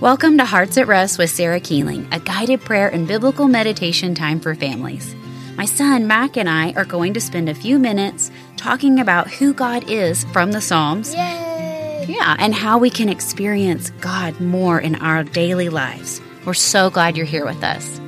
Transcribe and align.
Welcome 0.00 0.38
to 0.38 0.46
Hearts 0.46 0.78
at 0.78 0.86
Rest 0.86 1.18
with 1.18 1.28
Sarah 1.28 1.60
Keeling, 1.60 2.08
a 2.10 2.18
guided 2.18 2.62
prayer 2.62 2.88
and 2.88 3.06
biblical 3.06 3.48
meditation 3.48 4.14
time 4.14 4.40
for 4.40 4.54
families. 4.54 5.14
My 5.56 5.66
son 5.66 6.06
Mac 6.06 6.38
and 6.38 6.48
I 6.48 6.72
are 6.72 6.86
going 6.86 7.12
to 7.12 7.20
spend 7.20 7.50
a 7.50 7.54
few 7.54 7.78
minutes 7.78 8.30
talking 8.56 8.98
about 8.98 9.30
who 9.30 9.52
God 9.52 9.90
is 9.90 10.24
from 10.32 10.52
the 10.52 10.62
Psalms. 10.62 11.12
Yay! 11.12 12.06
Yeah, 12.08 12.34
and 12.38 12.54
how 12.54 12.78
we 12.78 12.88
can 12.88 13.10
experience 13.10 13.90
God 14.00 14.40
more 14.40 14.80
in 14.80 14.94
our 14.94 15.22
daily 15.22 15.68
lives. 15.68 16.22
We're 16.46 16.54
so 16.54 16.88
glad 16.88 17.18
you're 17.18 17.26
here 17.26 17.44
with 17.44 17.62
us. 17.62 18.00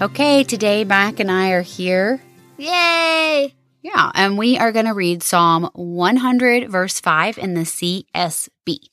Okay, 0.00 0.44
today 0.44 0.84
Mac 0.84 1.18
and 1.18 1.32
I 1.32 1.50
are 1.50 1.62
here. 1.62 2.22
Yay! 2.58 3.56
Yeah, 3.82 4.12
and 4.14 4.38
we 4.38 4.56
are 4.56 4.70
going 4.70 4.86
to 4.86 4.94
read 4.94 5.24
Psalm 5.24 5.68
100, 5.72 6.70
verse 6.70 7.00
5 7.00 7.38
in 7.38 7.54
the 7.54 7.62
CSB. 7.62 8.90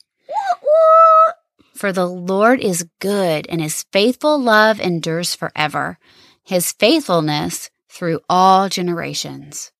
For 1.77 1.91
the 1.91 2.07
Lord 2.07 2.59
is 2.59 2.89
good, 2.99 3.45
and 3.47 3.61
his 3.61 3.83
faithful 3.91 4.41
love 4.41 4.79
endures 4.79 5.35
forever, 5.35 5.99
his 6.43 6.71
faithfulness 6.71 7.69
through 7.87 8.21
all 8.27 8.67
generations. 8.67 9.71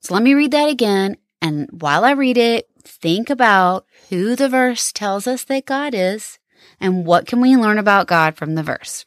So 0.00 0.14
let 0.14 0.22
me 0.22 0.32
read 0.32 0.52
that 0.52 0.70
again. 0.70 1.18
And 1.42 1.68
while 1.70 2.06
I 2.06 2.12
read 2.12 2.38
it, 2.38 2.70
think 2.82 3.28
about 3.28 3.84
who 4.08 4.34
the 4.34 4.48
verse 4.48 4.92
tells 4.92 5.26
us 5.26 5.44
that 5.44 5.66
God 5.66 5.94
is 5.94 6.38
and 6.80 7.04
what 7.04 7.26
can 7.26 7.42
we 7.42 7.54
learn 7.54 7.76
about 7.76 8.06
God 8.06 8.34
from 8.34 8.54
the 8.54 8.62
verse. 8.62 9.04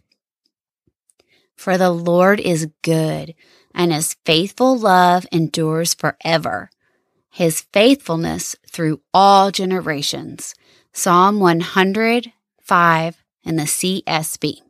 For 1.55 1.79
the 1.79 1.89
Lord 1.89 2.39
is 2.39 2.69
good, 2.83 3.33
and 3.73 3.91
his 3.91 4.17
faithful 4.23 4.77
love 4.77 5.25
endures 5.31 5.95
forever, 5.95 6.69
his 7.31 7.61
faithfulness 7.73 8.55
through 8.67 9.01
all 9.15 9.49
generations. 9.49 10.53
Psalm 10.93 11.39
105 11.39 13.23
in 13.43 13.55
the 13.55 13.63
CSB. 13.63 14.61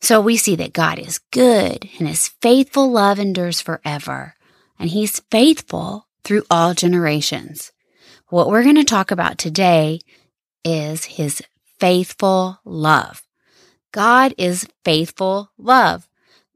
So 0.00 0.20
we 0.20 0.36
see 0.36 0.56
that 0.56 0.72
God 0.72 0.98
is 0.98 1.20
good 1.30 1.88
and 1.98 2.08
his 2.08 2.28
faithful 2.28 2.90
love 2.90 3.18
endures 3.18 3.60
forever, 3.60 4.34
and 4.78 4.90
he's 4.90 5.20
faithful 5.30 6.06
through 6.22 6.44
all 6.50 6.74
generations. 6.74 7.72
What 8.28 8.48
we're 8.48 8.62
going 8.62 8.76
to 8.76 8.84
talk 8.84 9.10
about 9.10 9.38
today 9.38 10.00
is 10.64 11.04
his 11.04 11.42
faithful 11.78 12.60
love. 12.64 13.22
God 13.92 14.34
is 14.36 14.68
faithful 14.84 15.50
love. 15.56 16.08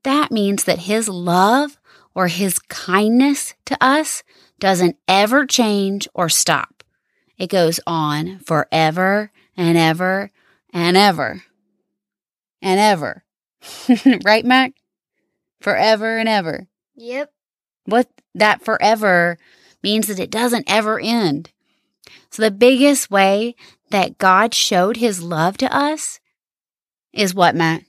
That 0.02 0.30
means 0.30 0.64
that 0.64 0.80
his 0.80 1.08
love 1.08 1.78
or 2.14 2.28
his 2.28 2.58
kindness 2.58 3.54
to 3.66 3.76
us 3.80 4.22
doesn't 4.58 4.96
ever 5.08 5.46
change 5.46 6.08
or 6.14 6.28
stop. 6.28 6.79
It 7.40 7.48
goes 7.48 7.80
on 7.86 8.40
forever 8.40 9.32
and 9.56 9.78
ever 9.78 10.30
and 10.74 10.94
ever 10.94 11.42
and 12.60 12.78
ever. 12.78 13.24
right, 14.26 14.44
Mac? 14.44 14.74
Forever 15.62 16.18
and 16.18 16.28
ever. 16.28 16.68
Yep. 16.96 17.32
What 17.86 18.10
that 18.34 18.62
forever 18.62 19.38
means 19.82 20.08
that 20.08 20.18
it 20.18 20.30
doesn't 20.30 20.70
ever 20.70 21.00
end. 21.00 21.50
So 22.30 22.42
the 22.42 22.50
biggest 22.50 23.10
way 23.10 23.54
that 23.88 24.18
God 24.18 24.52
showed 24.52 24.98
his 24.98 25.22
love 25.22 25.56
to 25.58 25.74
us 25.74 26.20
is 27.14 27.34
what, 27.34 27.56
Mac? 27.56 27.86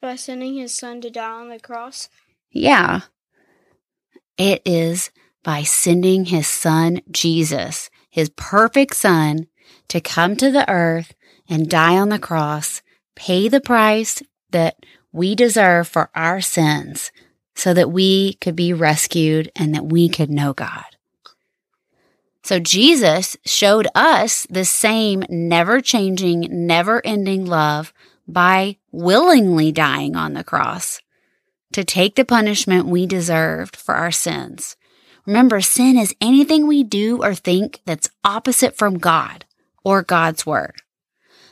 By 0.00 0.16
sending 0.16 0.56
his 0.56 0.74
son 0.74 1.02
to 1.02 1.10
die 1.10 1.40
on 1.40 1.50
the 1.50 1.60
cross. 1.60 2.08
Yeah. 2.50 3.00
It 4.38 4.62
is 4.64 5.10
by 5.42 5.64
sending 5.64 6.26
his 6.26 6.46
son, 6.46 7.02
Jesus, 7.10 7.90
his 8.16 8.30
perfect 8.30 8.96
son, 8.96 9.46
to 9.88 10.00
come 10.00 10.36
to 10.36 10.50
the 10.50 10.66
earth 10.70 11.12
and 11.50 11.68
die 11.68 11.98
on 11.98 12.08
the 12.08 12.18
cross, 12.18 12.80
pay 13.14 13.46
the 13.46 13.60
price 13.60 14.22
that 14.52 14.74
we 15.12 15.34
deserve 15.34 15.86
for 15.86 16.08
our 16.14 16.40
sins 16.40 17.12
so 17.54 17.74
that 17.74 17.90
we 17.90 18.32
could 18.40 18.56
be 18.56 18.72
rescued 18.72 19.52
and 19.54 19.74
that 19.74 19.84
we 19.84 20.08
could 20.08 20.30
know 20.30 20.54
God. 20.54 20.96
So 22.42 22.58
Jesus 22.58 23.36
showed 23.44 23.86
us 23.94 24.46
the 24.48 24.64
same 24.64 25.22
never 25.28 25.82
changing, 25.82 26.48
never 26.50 27.04
ending 27.04 27.44
love 27.44 27.92
by 28.26 28.78
willingly 28.92 29.72
dying 29.72 30.16
on 30.16 30.32
the 30.32 30.42
cross 30.42 31.02
to 31.74 31.84
take 31.84 32.14
the 32.14 32.24
punishment 32.24 32.86
we 32.86 33.04
deserved 33.04 33.76
for 33.76 33.94
our 33.94 34.10
sins. 34.10 34.74
Remember, 35.26 35.60
sin 35.60 35.98
is 35.98 36.14
anything 36.20 36.66
we 36.66 36.84
do 36.84 37.22
or 37.22 37.34
think 37.34 37.80
that's 37.84 38.10
opposite 38.24 38.76
from 38.76 38.98
God 38.98 39.44
or 39.84 40.02
God's 40.02 40.46
word. 40.46 40.76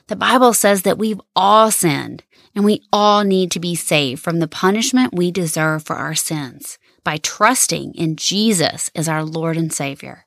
The 0.07 0.17
Bible 0.17 0.55
says 0.55 0.83
that 0.83 0.99
we've 0.99 1.21
all 1.35 1.71
sinned 1.71 2.23
and 2.55 2.65
we 2.65 2.83
all 2.93 3.25
need 3.25 3.51
to 3.51 3.61
be 3.61 3.75
saved 3.75 4.23
from 4.23 4.39
the 4.39 4.49
punishment 4.49 5.15
we 5.15 5.31
deserve 5.31 5.83
for 5.83 5.97
our 5.97 6.15
sins 6.15 6.79
by 7.03 7.17
trusting 7.17 7.95
in 7.95 8.17
Jesus 8.17 8.91
as 8.95 9.09
our 9.09 9.25
Lord 9.25 9.57
and 9.57 9.73
Savior. 9.73 10.27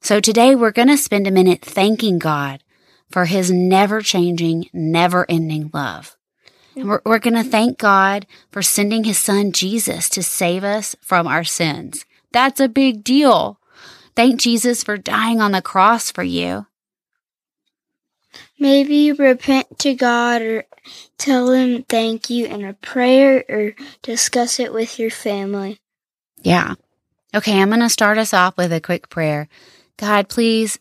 So 0.00 0.18
today 0.18 0.54
we're 0.54 0.72
going 0.72 0.88
to 0.88 0.96
spend 0.96 1.26
a 1.26 1.30
minute 1.30 1.62
thanking 1.62 2.18
God 2.18 2.64
for 3.08 3.26
his 3.26 3.50
never 3.50 4.00
changing, 4.00 4.68
never 4.72 5.26
ending 5.28 5.70
love. 5.72 6.16
And 6.74 6.88
we're, 6.88 7.02
we're 7.04 7.18
going 7.18 7.34
to 7.34 7.48
thank 7.48 7.78
God 7.78 8.26
for 8.50 8.62
sending 8.62 9.04
his 9.04 9.18
son 9.18 9.52
Jesus 9.52 10.08
to 10.08 10.22
save 10.22 10.64
us 10.64 10.96
from 11.00 11.28
our 11.28 11.44
sins. 11.44 12.04
That's 12.32 12.60
a 12.60 12.68
big 12.68 13.04
deal. 13.04 13.58
Thank 14.14 14.40
Jesus 14.40 14.82
for 14.82 14.98
dying 14.98 15.40
on 15.40 15.52
the 15.52 15.62
cross 15.62 16.10
for 16.10 16.22
you. 16.22 16.66
Maybe 18.58 19.12
repent 19.12 19.78
to 19.80 19.94
God 19.94 20.42
or 20.42 20.64
tell 21.18 21.50
him 21.50 21.84
thank 21.88 22.30
you 22.30 22.46
in 22.46 22.64
a 22.64 22.74
prayer 22.74 23.44
or 23.48 23.74
discuss 24.02 24.60
it 24.60 24.72
with 24.72 24.98
your 24.98 25.10
family. 25.10 25.78
Yeah. 26.42 26.74
Okay, 27.34 27.60
I'm 27.60 27.68
going 27.68 27.80
to 27.80 27.88
start 27.88 28.18
us 28.18 28.34
off 28.34 28.56
with 28.56 28.72
a 28.72 28.80
quick 28.80 29.08
prayer. 29.08 29.48
God, 29.96 30.28
please 30.28 30.78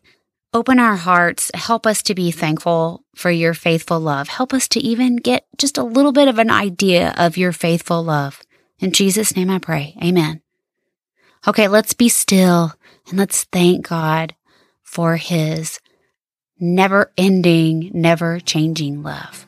open 0.54 0.80
our 0.80 0.98
hearts. 0.98 1.50
Help 1.54 1.88
us 1.88 2.02
to 2.04 2.16
be 2.16 2.32
thankful 2.32 3.04
for 3.16 3.32
your 3.32 3.54
faithful 3.54 4.00
love. 4.00 4.28
Help 4.28 4.54
us 4.54 4.68
to 4.70 4.80
even 4.80 5.16
get 5.16 5.46
just 5.58 5.78
a 5.78 5.84
little 5.84 6.12
bit 6.12 6.28
of 6.28 6.40
an 6.40 6.52
idea 6.52 7.14
of 7.18 7.38
your 7.38 7.52
faithful 7.52 8.04
love. 8.04 8.42
In 8.80 8.92
Jesus' 8.92 9.36
name 9.36 9.50
I 9.50 9.60
pray. 9.60 9.96
Amen. 10.04 10.41
Okay, 11.48 11.68
let's 11.68 11.94
be 11.94 12.08
still 12.08 12.74
and 13.10 13.18
let's 13.18 13.46
thank 13.46 13.88
God 13.90 14.36
for 14.84 15.18
his 15.18 15.80
never 16.60 17.12
ending, 17.18 17.90
never 17.94 18.40
changing 18.40 19.02
love. 19.02 19.48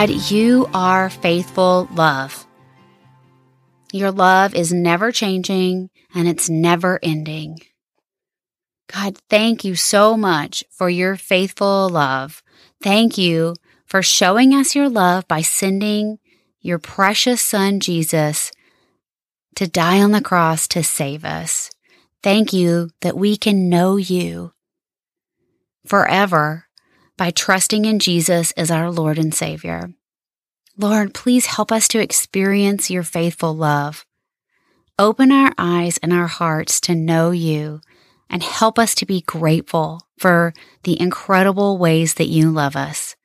God, 0.00 0.30
you 0.30 0.66
are 0.72 1.10
faithful 1.10 1.86
love. 1.92 2.46
Your 3.92 4.10
love 4.10 4.54
is 4.54 4.72
never 4.72 5.12
changing 5.12 5.90
and 6.14 6.26
it's 6.26 6.48
never 6.48 6.98
ending. 7.02 7.58
God, 8.90 9.18
thank 9.28 9.62
you 9.62 9.74
so 9.74 10.16
much 10.16 10.64
for 10.70 10.88
your 10.88 11.16
faithful 11.16 11.90
love. 11.90 12.42
Thank 12.82 13.18
you 13.18 13.56
for 13.84 14.00
showing 14.00 14.54
us 14.54 14.74
your 14.74 14.88
love 14.88 15.28
by 15.28 15.42
sending 15.42 16.18
your 16.62 16.78
precious 16.78 17.42
son, 17.42 17.78
Jesus, 17.78 18.52
to 19.56 19.68
die 19.68 20.00
on 20.00 20.12
the 20.12 20.22
cross 20.22 20.66
to 20.68 20.82
save 20.82 21.26
us. 21.26 21.70
Thank 22.22 22.54
you 22.54 22.88
that 23.02 23.18
we 23.18 23.36
can 23.36 23.68
know 23.68 23.98
you 23.98 24.54
forever 25.84 26.69
by 27.20 27.30
trusting 27.30 27.84
in 27.84 27.98
Jesus 27.98 28.50
as 28.52 28.70
our 28.70 28.90
Lord 28.90 29.18
and 29.18 29.34
Savior. 29.34 29.92
Lord, 30.78 31.12
please 31.12 31.44
help 31.44 31.70
us 31.70 31.86
to 31.88 32.00
experience 32.00 32.90
your 32.90 33.02
faithful 33.02 33.54
love. 33.54 34.06
Open 34.98 35.30
our 35.30 35.52
eyes 35.58 35.98
and 35.98 36.14
our 36.14 36.28
hearts 36.28 36.80
to 36.80 36.94
know 36.94 37.30
you 37.30 37.82
and 38.30 38.42
help 38.42 38.78
us 38.78 38.94
to 38.94 39.04
be 39.04 39.20
grateful 39.20 40.08
for 40.18 40.54
the 40.84 40.98
incredible 40.98 41.76
ways 41.76 42.14
that 42.14 42.28
you 42.28 42.50
love 42.50 42.74
us. 42.74 43.16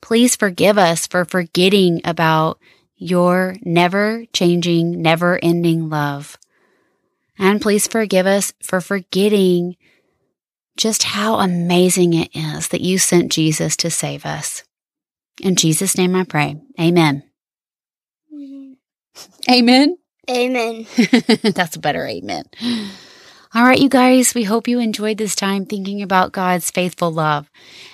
Please 0.00 0.34
forgive 0.34 0.78
us 0.78 1.06
for 1.06 1.26
forgetting 1.26 2.00
about 2.06 2.58
your 2.96 3.56
never 3.60 4.24
changing, 4.32 5.02
never 5.02 5.38
ending 5.42 5.90
love. 5.90 6.38
And 7.38 7.60
please 7.60 7.86
forgive 7.86 8.26
us 8.26 8.54
for 8.62 8.80
forgetting 8.80 9.76
just 10.78 11.02
how 11.02 11.40
amazing 11.40 12.14
it 12.14 12.30
is 12.34 12.68
that 12.68 12.80
you 12.80 12.96
sent 12.98 13.32
Jesus 13.32 13.76
to 13.76 13.90
save 13.90 14.24
us. 14.24 14.62
In 15.42 15.56
Jesus' 15.56 15.98
name 15.98 16.14
I 16.14 16.24
pray. 16.24 16.56
Amen. 16.80 17.24
Amen. 19.50 19.98
Amen. 20.30 20.86
That's 21.42 21.76
a 21.76 21.80
better 21.80 22.06
amen. 22.06 22.44
All 23.54 23.64
right, 23.64 23.78
you 23.78 23.88
guys, 23.88 24.34
we 24.34 24.44
hope 24.44 24.68
you 24.68 24.78
enjoyed 24.78 25.18
this 25.18 25.34
time 25.34 25.64
thinking 25.64 26.02
about 26.02 26.32
God's 26.32 26.70
faithful 26.70 27.10
love. 27.10 27.50